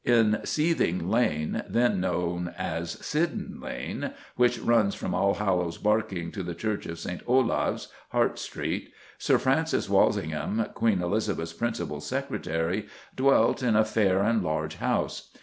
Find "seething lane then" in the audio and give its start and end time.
0.43-1.99